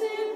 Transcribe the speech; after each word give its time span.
sin. 0.00 0.29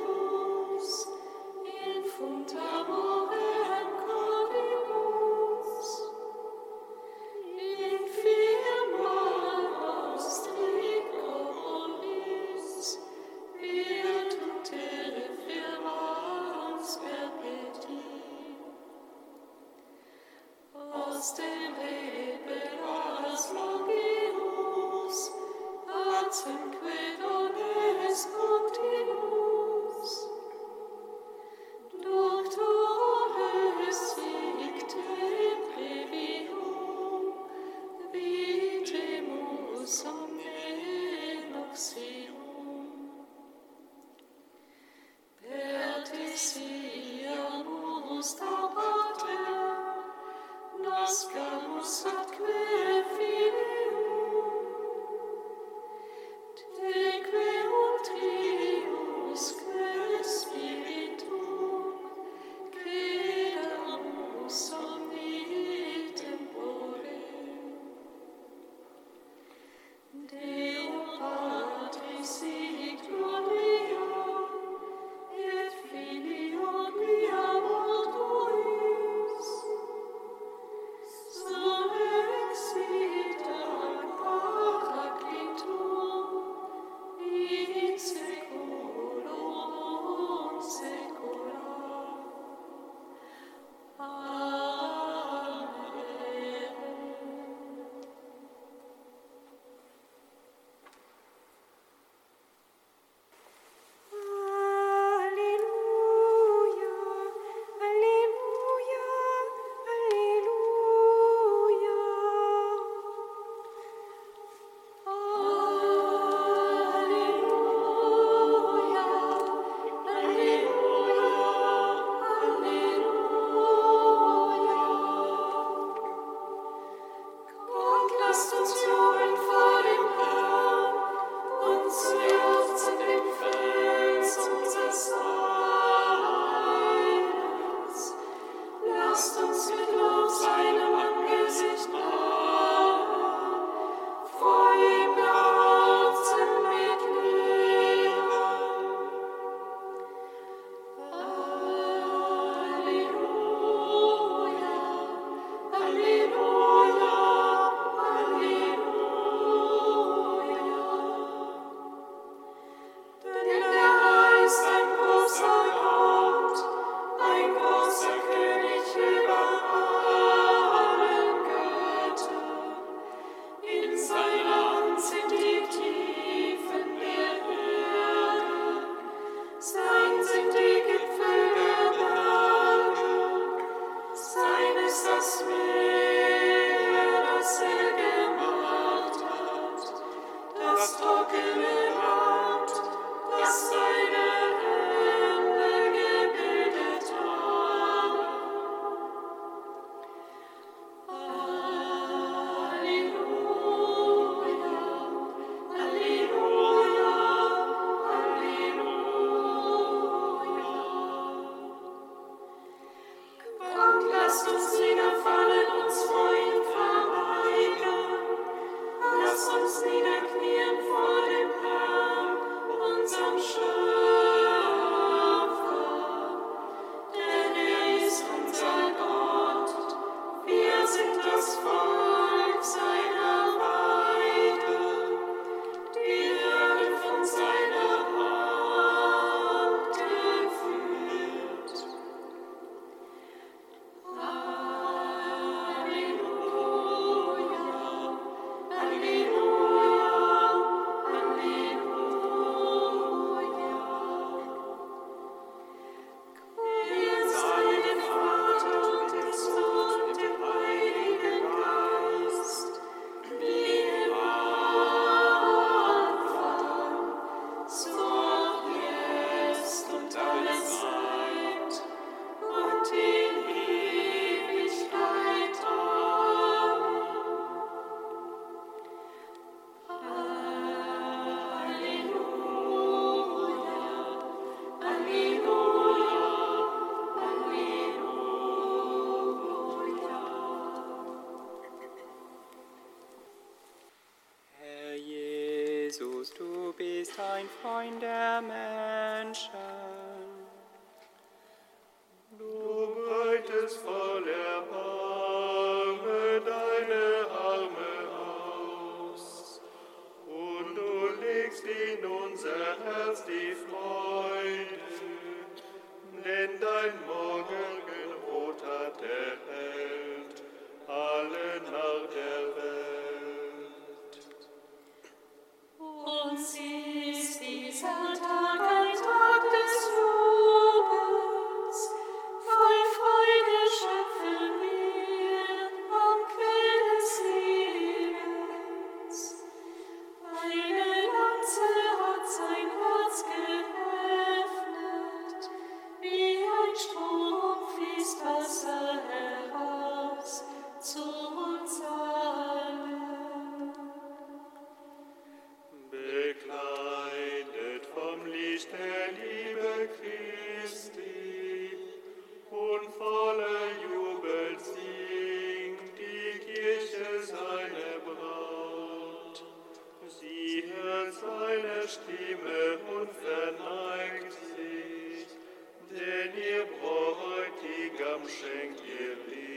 estamos 378.14 378.44
Ele. 378.86 379.53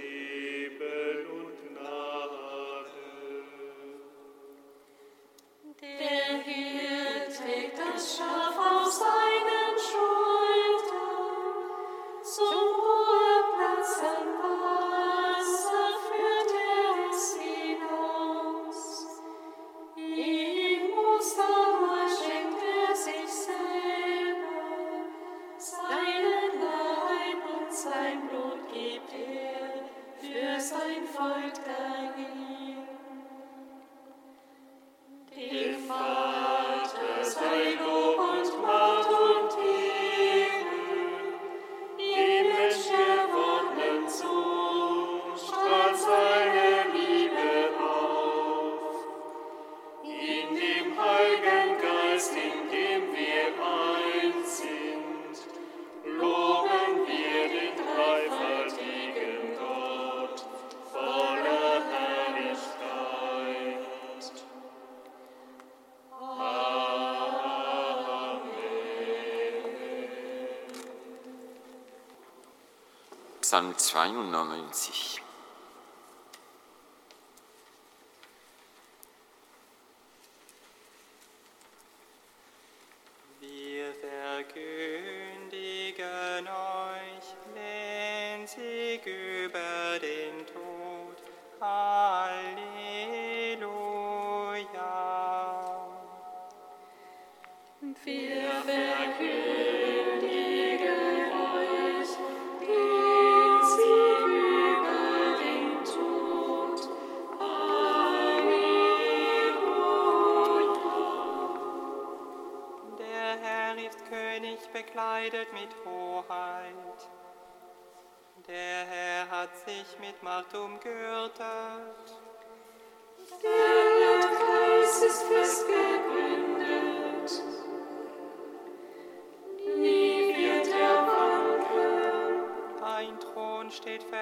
Psalm 73.47 73.73
92. 73.77 75.26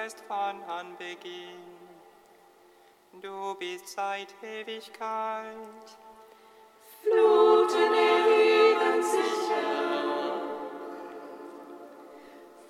bist 0.06 0.22
von 0.28 0.62
Anbeginn. 0.68 1.58
Du 3.20 3.56
bist 3.56 3.88
seit 3.88 4.28
Ewigkeit. 4.40 5.56
Fluten 7.02 7.92
erheben 7.92 9.02
sich. 9.02 9.48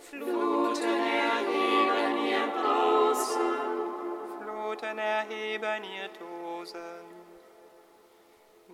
Fluten 0.00 1.00
erheben 1.28 2.26
ihr 2.26 2.46
Brausen. 2.56 3.58
Fluten 4.40 4.98
erheben 4.98 5.84
ihr 5.84 6.10
Tosen. 6.14 7.04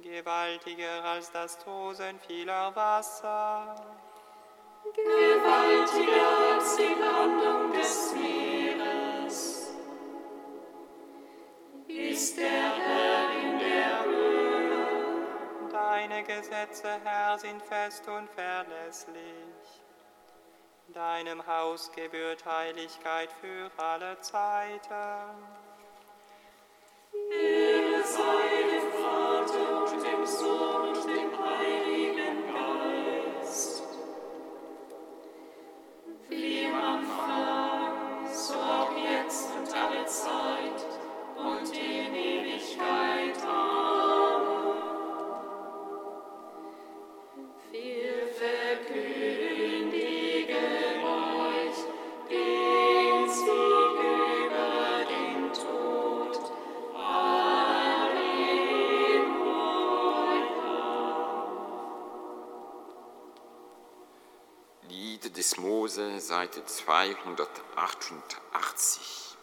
Gewaltiger 0.00 1.02
als 1.02 1.32
das 1.32 1.58
Tosen 1.58 2.20
vieler 2.28 2.76
Wasser. 2.76 3.74
Gewaltiger 4.94 6.54
als 6.54 6.76
die 6.76 6.94
Landung 7.00 7.72
des 7.72 8.14
Meeres. 8.14 8.51
ist 12.22 12.36
der 12.36 12.76
Herr 12.86 13.30
in 13.42 13.58
der 13.58 14.04
Höhe. 14.04 15.68
Deine 15.72 16.22
Gesetze, 16.22 17.00
Herr, 17.02 17.36
sind 17.36 17.60
fest 17.62 18.06
und 18.06 18.30
verlässlich. 18.30 19.82
Deinem 20.94 21.44
Haus 21.44 21.90
gebührt 21.90 22.44
Heiligkeit 22.46 23.30
für 23.40 23.70
alle 23.76 24.20
Zeiten. 24.20 25.34
Ehre 27.32 28.04
sei 28.04 28.71
Mose, 65.92 66.20
Seite 66.20 66.64
288. 66.64 69.36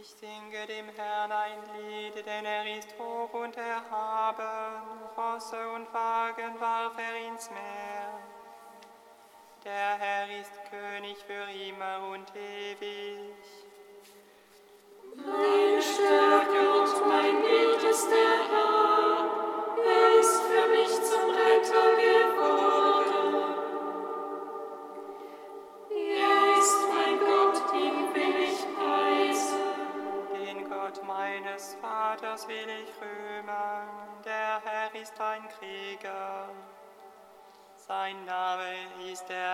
Ich 0.00 0.08
singe 0.18 0.66
dem 0.66 0.88
Herrn 0.96 1.30
ein 1.30 1.60
Lied, 1.76 2.26
denn 2.26 2.44
er 2.44 2.78
ist 2.78 2.88
hoch 2.98 3.32
und 3.32 3.56
erhaben. 3.56 4.82
Rosse 5.16 5.70
und 5.70 5.94
Wagen 5.94 6.60
warf 6.60 6.98
er 6.98 7.14
ins 7.28 7.48
Meer. 7.50 8.18
Der 9.64 9.98
Herr 9.98 10.28
ist 10.40 10.64
König 10.68 11.16
für 11.18 11.48
immer 11.68 12.08
und 12.08 12.28
ewig. 12.34 12.59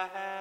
Ist 0.06 0.35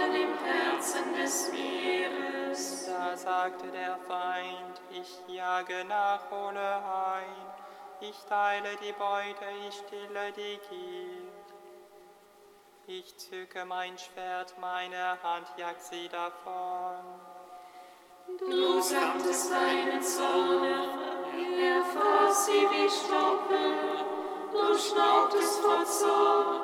erstarrten 0.00 0.14
im 0.14 0.38
Herzen 0.44 1.14
des 1.14 1.52
Meeres. 1.52 2.86
Da 2.86 3.16
sagte 3.16 3.66
der 3.68 3.96
Feind, 3.98 4.80
ich 4.90 5.34
jage 5.34 5.84
nach, 5.84 6.30
hole 6.30 6.60
ein. 6.60 7.46
Ich 8.00 8.16
teile 8.28 8.76
die 8.82 8.92
Beute, 8.92 9.44
ich 9.68 9.74
stille 9.74 10.32
die 10.32 10.58
Gier. 10.68 11.30
Ich 12.86 13.16
zücke 13.18 13.64
mein 13.64 13.96
Schwert, 13.98 14.54
meine 14.60 15.22
Hand 15.22 15.46
jagt 15.56 15.82
sie 15.82 16.08
davon. 16.08 17.04
Du 18.38 18.80
sagtest 18.80 19.52
deinen 19.52 20.02
Zorn, 20.02 20.64
er 21.60 21.84
fraß 21.84 22.46
sie 22.46 22.52
wie 22.52 22.88
Stoppel. 22.88 24.04
Du 24.52 24.78
schnaubtest 24.78 25.60
vor 25.60 25.84
Zorn, 25.84 26.60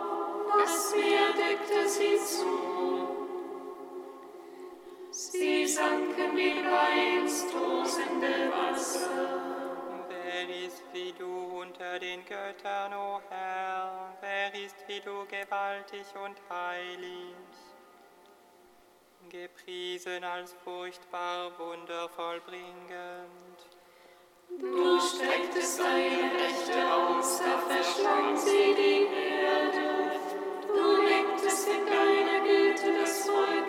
das 0.59 0.95
Meer 0.95 1.33
deckte 1.33 1.89
sie 1.89 2.19
zu. 2.19 3.16
Sie 5.39 5.67
sanken 5.67 6.37
wie 6.37 6.55
Wein 6.65 7.21
ins 7.21 7.45
tosende 7.51 8.51
Wasser. 8.51 9.41
Wer 10.09 10.49
ist 10.67 10.83
wie 10.93 11.13
du 11.13 11.61
unter 11.61 11.99
den 11.99 12.25
Göttern, 12.25 12.95
o 12.95 13.21
Herr? 13.29 14.17
Wer 14.21 14.55
ist 14.65 14.77
wie 14.87 15.01
du 15.01 15.27
gewaltig 15.27 16.07
und 16.25 16.41
heilig? 16.49 17.35
Gepriesen 19.29 20.25
als 20.25 20.55
furchtbar 20.65 21.53
wundervollbringend. 21.59 23.59
Du 24.59 25.01
strecktest 25.01 25.81
deine 25.81 26.33
Rechte 26.33 26.95
aus, 26.95 27.41
da 27.41 27.59
verschlang 27.59 28.37
sie 28.37 28.75
die 28.75 29.09
Erde. 29.43 30.19
Du 30.69 31.03
lenktest 31.03 31.69
in 31.69 31.85
deiner 31.85 32.41
Güte 32.47 33.01
das 33.01 33.27
Volk, 33.27 33.66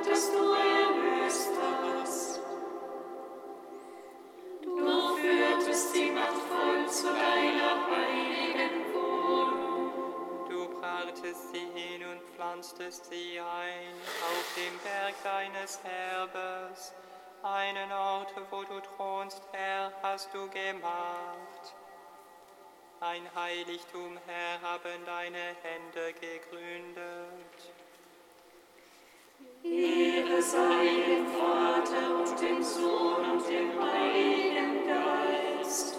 Einen 17.67 17.91
Ort, 17.91 18.33
wo 18.50 18.63
du 18.63 18.79
thronst, 18.79 19.41
Herr, 19.51 19.91
hast 20.01 20.33
du 20.33 20.47
gemacht. 20.50 21.75
Ein 23.01 23.24
Heiligtum, 23.36 24.17
Herr, 24.25 24.62
haben 24.62 25.03
deine 25.05 25.53
Hände 25.63 26.13
gegründet. 26.13 27.57
Ehre 29.65 30.41
sei 30.41 30.86
dem 31.07 31.27
Vater 31.27 32.15
und 32.15 32.41
dem 32.41 32.63
Sohn 32.63 33.31
und 33.31 33.50
dem 33.50 33.71
Heiligen 33.81 34.88
Geist, 34.88 35.97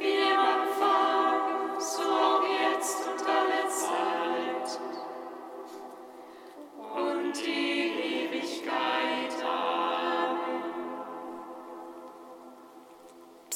am 0.00 0.38
Anfang, 0.40 1.80
so 1.80 2.42
jetzt 2.42 3.06
und 3.06 3.22
alle 3.24 3.68
Zeit 3.68 4.80
und 6.96 7.46
die 7.46 7.67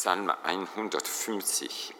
Psalm 0.03 0.33
150. 0.43 1.95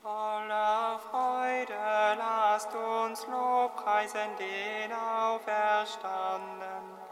Voller 0.00 1.00
Freude 1.10 1.74
lasst 2.16 2.72
uns 2.72 3.26
Lobpreisen 3.26 4.30
den 4.38 4.92
Auferstanden. 4.92 7.03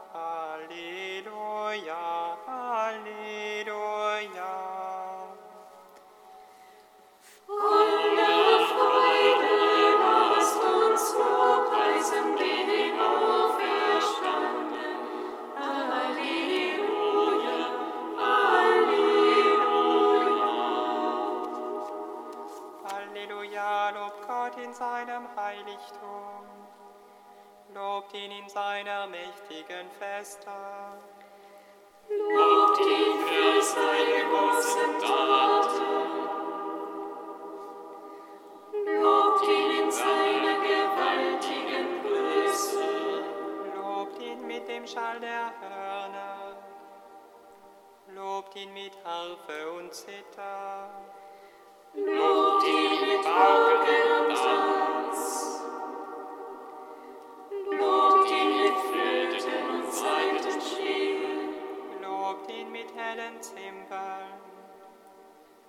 Zimbeln. 63.54 64.40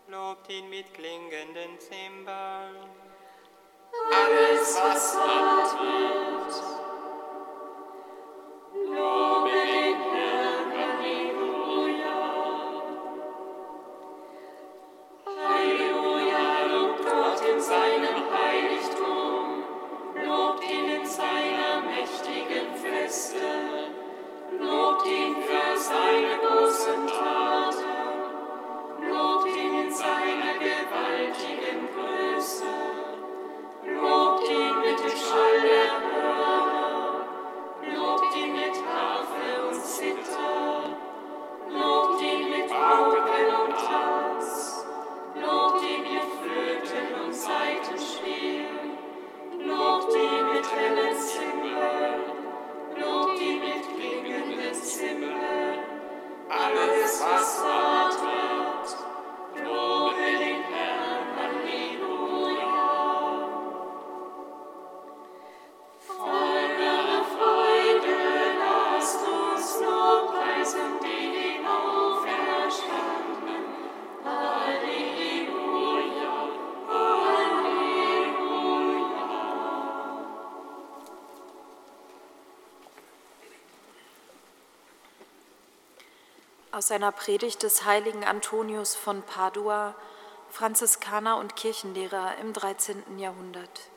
Lobt 0.08 0.50
ihn 0.50 0.70
mit 0.70 0.94
klingenden 0.94 1.80
Zimbeln. 1.80 2.75
Alles, 4.12 4.75
was 4.82 5.16
atmet. 5.16 6.54
Lobe 6.54 6.83
Aus 86.73 86.89
einer 86.89 87.12
Predigt 87.12 87.62
des 87.62 87.86
heiligen 87.86 88.23
Antonius 88.23 88.95
von 88.95 89.21
Padua, 89.21 89.93
Franziskaner 90.49 91.38
und 91.38 91.55
Kirchenlehrer 91.55 92.38
im 92.41 92.51
13. 92.51 93.19
Jahrhundert. 93.19 93.91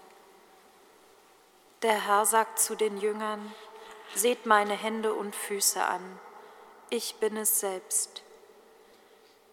Der 1.81 2.07
Herr 2.07 2.27
sagt 2.27 2.59
zu 2.59 2.75
den 2.75 2.99
Jüngern, 2.99 3.55
Seht 4.15 4.45
meine 4.45 4.75
Hände 4.75 5.15
und 5.15 5.35
Füße 5.35 5.83
an, 5.83 6.21
ich 6.91 7.15
bin 7.15 7.39
es 7.39 7.61
selbst. 7.61 8.23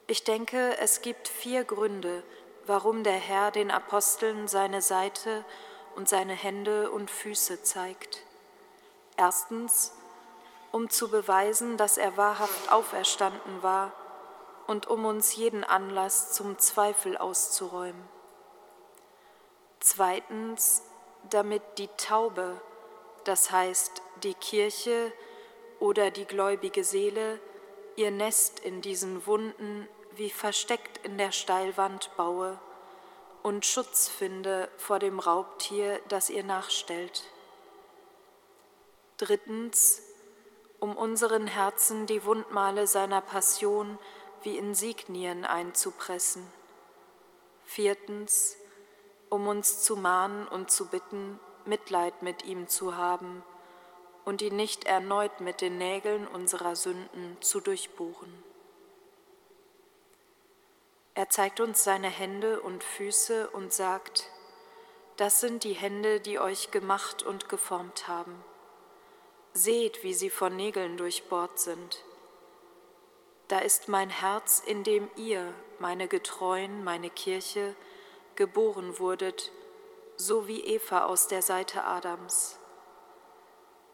Ich 0.07 0.25
denke, 0.25 0.77
es 0.79 1.01
gibt 1.01 1.29
vier 1.29 1.63
Gründe, 1.63 2.23
warum 2.65 3.05
der 3.05 3.13
Herr 3.13 3.51
den 3.51 3.71
Aposteln 3.71 4.49
seine 4.49 4.81
Seite 4.81 5.45
und 5.95 6.09
seine 6.09 6.33
Hände 6.33 6.91
und 6.91 7.09
Füße 7.09 7.63
zeigt. 7.63 8.25
Erstens, 9.15 9.93
um 10.73 10.89
zu 10.89 11.09
beweisen, 11.09 11.77
dass 11.77 11.97
er 11.97 12.17
wahrhaft 12.17 12.71
auferstanden 12.71 13.61
war 13.61 13.91
und 14.65 14.87
um 14.87 15.05
uns 15.05 15.35
jeden 15.35 15.63
Anlass 15.63 16.33
zum 16.33 16.57
Zweifel 16.57 17.15
auszuräumen. 17.15 18.03
Zweitens, 19.79 20.81
damit 21.29 21.61
die 21.77 21.89
Taube, 21.97 22.59
das 23.23 23.51
heißt 23.51 24.01
die 24.23 24.33
Kirche 24.33 25.13
oder 25.79 26.09
die 26.09 26.25
gläubige 26.25 26.83
Seele, 26.83 27.39
ihr 27.95 28.09
Nest 28.09 28.59
in 28.59 28.81
diesen 28.81 29.27
Wunden 29.27 29.87
wie 30.15 30.31
versteckt 30.31 31.05
in 31.05 31.19
der 31.19 31.31
Steilwand 31.31 32.09
baue 32.17 32.59
und 33.43 33.63
Schutz 33.63 34.07
finde 34.07 34.69
vor 34.77 34.97
dem 34.97 35.19
Raubtier, 35.19 35.99
das 36.09 36.31
ihr 36.31 36.43
nachstellt. 36.43 37.25
Drittens, 39.17 40.01
um 40.83 40.97
unseren 40.97 41.47
Herzen 41.47 42.07
die 42.07 42.25
Wundmale 42.25 42.87
seiner 42.87 43.21
Passion 43.21 43.97
wie 44.41 44.57
Insignien 44.57 45.45
einzupressen. 45.45 46.45
Viertens, 47.63 48.57
um 49.29 49.47
uns 49.47 49.81
zu 49.81 49.95
mahnen 49.95 50.45
und 50.45 50.71
zu 50.71 50.87
bitten, 50.87 51.39
Mitleid 51.63 52.21
mit 52.21 52.43
ihm 52.43 52.67
zu 52.67 52.97
haben 52.97 53.45
und 54.25 54.41
ihn 54.41 54.57
nicht 54.57 54.83
erneut 54.83 55.39
mit 55.39 55.61
den 55.61 55.77
Nägeln 55.77 56.27
unserer 56.27 56.75
Sünden 56.75 57.37
zu 57.39 57.61
durchbohren. 57.61 58.43
Er 61.13 61.29
zeigt 61.29 61.61
uns 61.61 61.85
seine 61.85 62.09
Hände 62.09 62.59
und 62.59 62.83
Füße 62.83 63.49
und 63.51 63.71
sagt, 63.71 64.29
das 65.15 65.39
sind 65.39 65.63
die 65.63 65.75
Hände, 65.75 66.19
die 66.19 66.39
euch 66.39 66.71
gemacht 66.71 67.23
und 67.23 67.47
geformt 67.47 68.09
haben. 68.09 68.43
Seht, 69.55 70.03
wie 70.03 70.15
sie 70.15 70.31
von 70.31 70.55
Nägeln 70.55 70.97
durchbohrt 70.97 71.59
sind. 71.59 72.03
Da 73.49 73.59
ist 73.59 73.87
mein 73.87 74.09
Herz, 74.09 74.63
in 74.65 74.83
dem 74.83 75.11
ihr, 75.15 75.53
meine 75.77 76.07
Getreuen, 76.07 76.83
meine 76.83 77.11
Kirche, 77.11 77.75
geboren 78.35 78.97
wurdet, 78.97 79.51
so 80.15 80.47
wie 80.47 80.61
Eva 80.61 81.05
aus 81.05 81.27
der 81.27 81.43
Seite 81.43 81.83
Adams. 81.83 82.57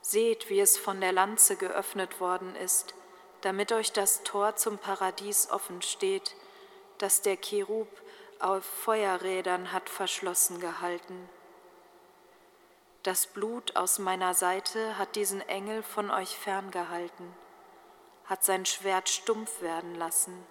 Seht, 0.01 0.49
wie 0.49 0.61
es 0.61 0.77
von 0.77 1.01
der 1.01 1.11
Lanze 1.11 1.57
geöffnet 1.57 2.21
worden 2.21 2.55
ist, 2.55 2.93
damit 3.41 3.73
euch 3.73 3.91
das 3.91 4.23
Tor 4.23 4.55
zum 4.55 4.77
Paradies 4.77 5.49
offen 5.51 5.81
steht, 5.81 6.35
das 6.99 7.21
der 7.21 7.35
Cherub 7.35 7.89
auf 8.39 8.63
Feuerrädern 8.63 9.73
hat 9.73 9.89
verschlossen 9.89 10.61
gehalten. 10.61 11.29
Das 13.03 13.27
Blut 13.27 13.77
aus 13.77 13.97
meiner 13.97 14.33
Seite 14.33 14.97
hat 14.97 15.15
diesen 15.15 15.39
Engel 15.47 15.83
von 15.83 16.11
euch 16.11 16.37
ferngehalten, 16.37 17.33
hat 18.25 18.43
sein 18.43 18.65
Schwert 18.65 19.07
stumpf 19.07 19.61
werden 19.61 19.95
lassen. 19.95 20.45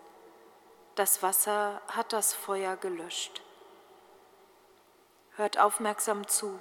Das 0.95 1.23
Wasser 1.23 1.83
hat 1.89 2.15
das 2.15 2.33
Feuer 2.33 2.77
gelöscht. 2.77 3.43
Hört 5.37 5.59
aufmerksam 5.59 6.27
zu, 6.27 6.59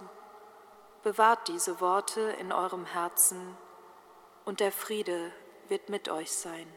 bewahrt 1.04 1.47
diese 1.47 1.80
Worte 1.80 2.21
in 2.39 2.52
eurem 2.52 2.86
Herzen, 2.86 3.58
und 4.43 4.60
der 4.60 4.73
Friede 4.73 5.32
wird 5.69 5.88
mit 5.88 6.10
euch 6.10 6.34
sein. 6.34 6.67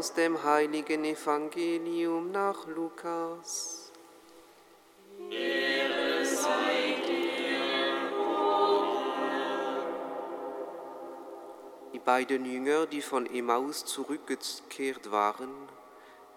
Aus 0.00 0.14
dem 0.14 0.42
heiligen 0.42 1.04
Evangelium 1.04 2.30
nach 2.32 2.66
Lukas. 2.66 3.92
Ehre 5.30 6.24
sei 6.24 6.96
dir, 7.06 8.08
Die 11.92 11.98
beiden 11.98 12.46
Jünger, 12.46 12.86
die 12.86 13.02
von 13.02 13.26
Emmaus 13.26 13.84
zurückgekehrt 13.84 15.10
waren, 15.10 15.50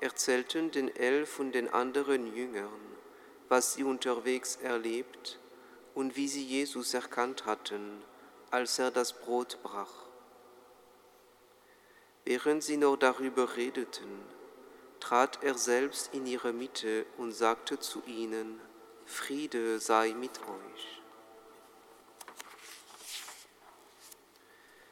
erzählten 0.02 0.72
den 0.72 0.94
Elf 0.94 1.40
und 1.40 1.54
den 1.54 1.70
anderen 1.74 2.36
Jüngern, 2.36 2.82
was 3.48 3.76
sie 3.76 3.86
unterwegs 3.86 4.58
erlebt 4.58 5.40
und 5.96 6.18
wie 6.18 6.28
sie 6.28 6.44
Jesus 6.44 6.94
erkannt 6.94 7.46
hatten, 7.46 8.04
als 8.52 8.78
er 8.78 8.92
das 8.92 9.14
Brot 9.14 9.58
brach. 9.64 10.03
Während 12.26 12.64
sie 12.64 12.78
noch 12.78 12.96
darüber 12.96 13.58
redeten, 13.58 14.24
trat 15.00 15.44
er 15.44 15.58
selbst 15.58 16.14
in 16.14 16.26
ihre 16.26 16.54
Mitte 16.54 17.06
und 17.18 17.34
sagte 17.34 17.80
zu 17.80 18.02
ihnen, 18.06 18.62
Friede 19.06 19.80
sei 19.80 20.14
mit 20.14 20.40
euch. 20.40 21.02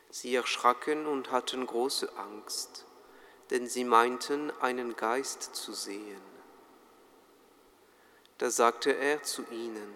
Sie 0.09 0.35
erschraken 0.35 1.07
und 1.07 1.31
hatten 1.31 1.65
große 1.65 2.17
Angst, 2.17 2.85
denn 3.49 3.67
sie 3.67 3.85
meinten, 3.85 4.51
einen 4.59 4.97
Geist 4.97 5.55
zu 5.55 5.71
sehen. 5.73 6.21
Da 8.37 8.51
sagte 8.51 8.91
er 8.91 9.23
zu 9.23 9.45
ihnen, 9.49 9.93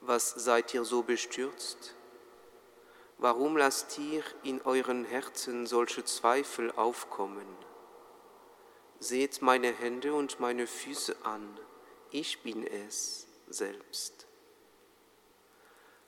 Was 0.00 0.30
seid 0.30 0.72
ihr 0.74 0.84
so 0.84 1.02
bestürzt? 1.02 1.94
Warum 3.20 3.56
lasst 3.56 3.98
ihr 3.98 4.22
in 4.44 4.62
euren 4.62 5.04
Herzen 5.04 5.66
solche 5.66 6.04
Zweifel 6.04 6.70
aufkommen? 6.70 7.48
Seht 9.00 9.42
meine 9.42 9.72
Hände 9.72 10.14
und 10.14 10.38
meine 10.38 10.68
Füße 10.68 11.16
an, 11.24 11.58
ich 12.12 12.44
bin 12.44 12.64
es 12.64 13.26
selbst. 13.48 14.28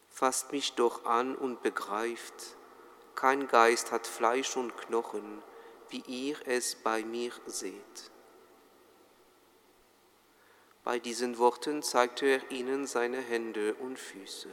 Fasst 0.08 0.52
mich 0.52 0.74
doch 0.74 1.04
an 1.04 1.34
und 1.34 1.62
begreift, 1.62 2.56
kein 3.16 3.48
Geist 3.48 3.90
hat 3.90 4.06
Fleisch 4.06 4.56
und 4.56 4.76
Knochen, 4.76 5.42
wie 5.88 6.04
ihr 6.06 6.36
es 6.46 6.76
bei 6.76 7.02
mir 7.02 7.32
seht. 7.46 8.10
Bei 10.84 11.00
diesen 11.00 11.38
Worten 11.38 11.82
zeigte 11.82 12.26
er 12.26 12.50
ihnen 12.52 12.86
seine 12.86 13.20
Hände 13.20 13.74
und 13.74 13.98
Füße. 13.98 14.48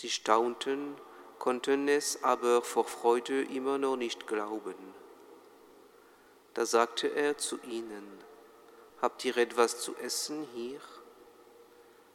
Sie 0.00 0.08
staunten, 0.08 0.96
konnten 1.38 1.86
es 1.86 2.24
aber 2.24 2.62
vor 2.62 2.86
Freude 2.86 3.42
immer 3.42 3.76
noch 3.76 3.96
nicht 3.96 4.26
glauben. 4.26 4.94
Da 6.54 6.64
sagte 6.64 7.08
er 7.08 7.36
zu 7.36 7.58
ihnen, 7.68 8.08
Habt 9.02 9.22
ihr 9.26 9.36
etwas 9.36 9.78
zu 9.82 9.94
essen 9.96 10.48
hier? 10.54 10.80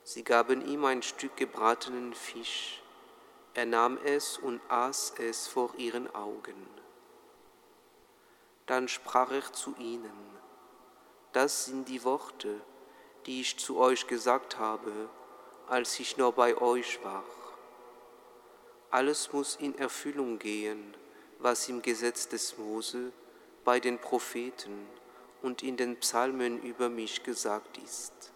Sie 0.03 0.23
gaben 0.23 0.65
ihm 0.65 0.83
ein 0.83 1.03
Stück 1.03 1.37
gebratenen 1.37 2.15
Fisch. 2.15 2.81
Er 3.53 3.67
nahm 3.67 3.99
es 4.03 4.39
und 4.39 4.61
aß 4.67 5.13
es 5.19 5.45
vor 5.45 5.69
ihren 5.77 6.13
Augen. 6.15 6.67
Dann 8.65 8.87
sprach 8.87 9.29
er 9.29 9.53
zu 9.53 9.75
ihnen, 9.77 10.39
Das 11.33 11.65
sind 11.65 11.87
die 11.87 12.03
Worte, 12.03 12.61
die 13.27 13.41
ich 13.41 13.59
zu 13.59 13.77
euch 13.77 14.07
gesagt 14.07 14.57
habe, 14.57 14.91
als 15.67 15.99
ich 15.99 16.17
noch 16.17 16.33
bei 16.33 16.59
euch 16.59 17.03
war 17.03 17.23
alles 18.95 19.33
muss 19.33 19.57
in 19.57 19.77
Erfüllung 19.77 20.39
gehen, 20.39 20.95
was 21.39 21.67
im 21.67 21.81
Gesetz 21.81 22.29
des 22.29 22.57
Mose, 22.57 23.11
bei 23.65 23.81
den 23.81 23.99
Propheten 23.99 24.87
und 25.41 25.63
in 25.63 25.75
den 25.75 25.97
Psalmen 25.97 26.61
über 26.61 26.87
mich 26.87 27.23
gesagt 27.23 27.77
ist. 27.77 28.31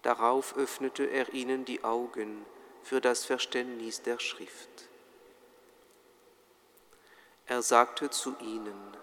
Darauf 0.00 0.56
öffnete 0.56 1.04
er 1.04 1.34
ihnen 1.34 1.66
die 1.66 1.84
Augen 1.84 2.46
für 2.82 3.02
das 3.02 3.26
Verständnis 3.26 4.00
der 4.00 4.18
Schrift. 4.20 4.70
Er 7.44 7.60
sagte 7.60 8.08
zu 8.08 8.36
ihnen, 8.40 8.96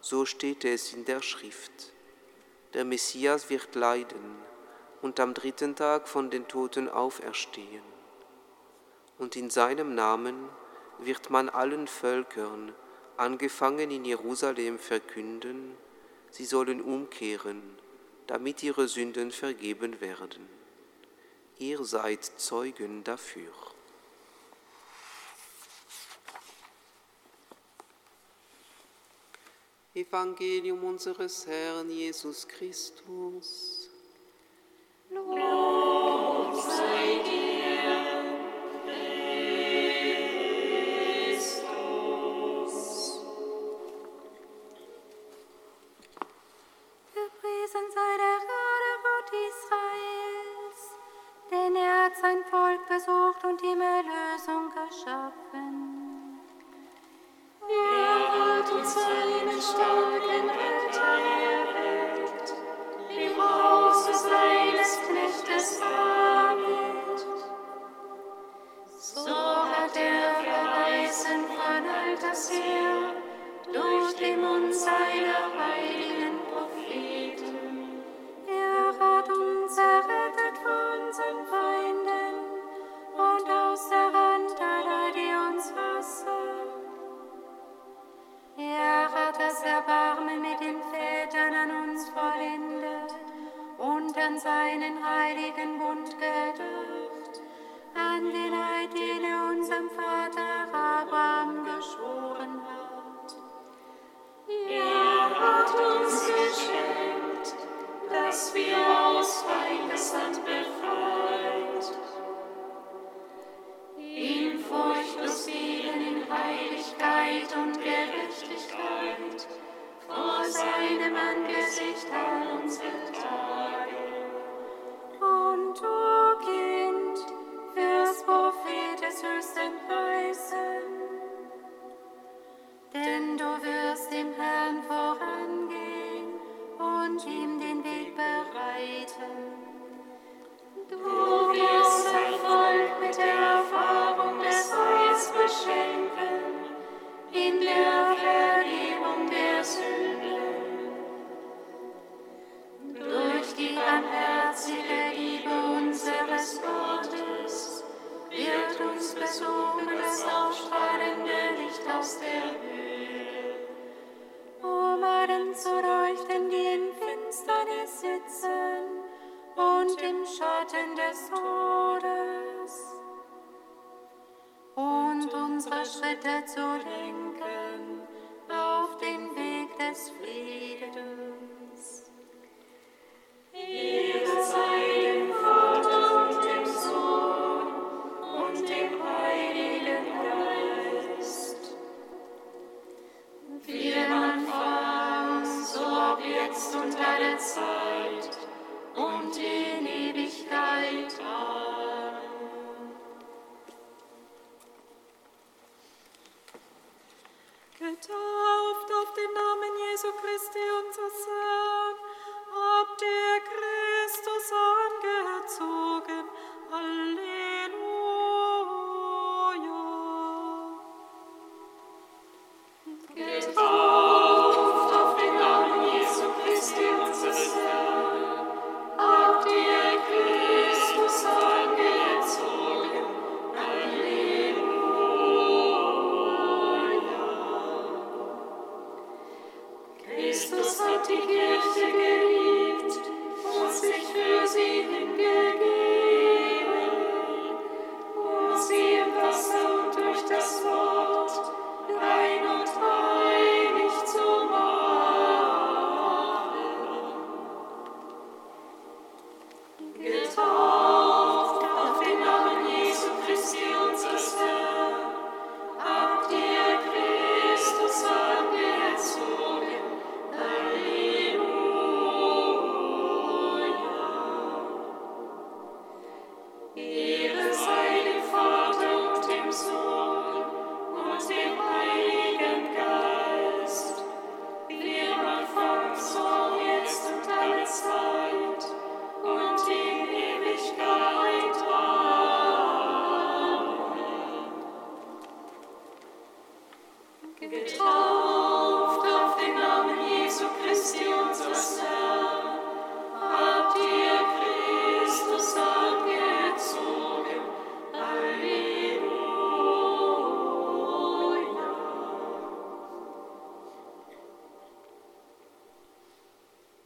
so 0.00 0.26
steht 0.26 0.64
es 0.64 0.92
in 0.92 1.04
der 1.06 1.22
Schrift, 1.22 1.92
der 2.72 2.84
Messias 2.84 3.50
wird 3.50 3.74
leiden 3.74 4.36
und 5.00 5.18
am 5.18 5.34
dritten 5.34 5.74
Tag 5.74 6.06
von 6.06 6.30
den 6.30 6.46
Toten 6.46 6.88
auferstehen 6.88 7.91
und 9.22 9.36
in 9.36 9.50
seinem 9.50 9.94
Namen 9.94 10.48
wird 10.98 11.30
man 11.30 11.48
allen 11.48 11.86
Völkern, 11.86 12.74
angefangen 13.16 13.92
in 13.92 14.04
Jerusalem, 14.04 14.80
verkünden, 14.80 15.76
sie 16.30 16.44
sollen 16.44 16.82
umkehren, 16.82 17.62
damit 18.26 18.64
ihre 18.64 18.88
Sünden 18.88 19.30
vergeben 19.30 20.00
werden. 20.00 20.48
Ihr 21.58 21.84
seid 21.84 22.24
Zeugen 22.24 23.04
dafür. 23.04 23.52
Evangelium 29.94 30.82
unseres 30.82 31.46
Herrn 31.46 31.88
Jesus 31.90 32.48
Christus. 32.48 33.88
Lob 35.10 36.60
sei 36.60 36.91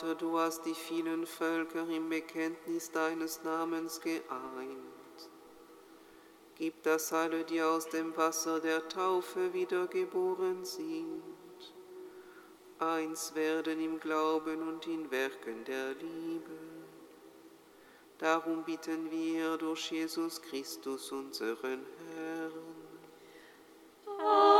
Vater, 0.00 0.14
du 0.14 0.38
hast 0.38 0.64
die 0.64 0.74
vielen 0.74 1.26
Völker 1.26 1.86
im 1.88 2.08
Bekenntnis 2.08 2.90
deines 2.90 3.42
Namens 3.44 4.00
geeint. 4.00 4.24
Gib, 6.54 6.82
dass 6.84 7.12
alle, 7.12 7.44
die 7.44 7.60
aus 7.60 7.86
dem 7.88 8.16
Wasser 8.16 8.60
der 8.60 8.88
Taufe 8.88 9.52
wiedergeboren 9.52 10.64
sind, 10.64 11.22
eins 12.78 13.34
werden 13.34 13.78
im 13.78 14.00
Glauben 14.00 14.66
und 14.66 14.86
in 14.86 15.10
Werken 15.10 15.64
der 15.64 15.94
Liebe. 15.94 16.58
Darum 18.16 18.64
bitten 18.64 19.10
wir 19.10 19.58
durch 19.58 19.90
Jesus 19.90 20.40
Christus, 20.40 21.12
unseren 21.12 21.84
Herrn. 22.14 22.52
Amen. 24.06 24.59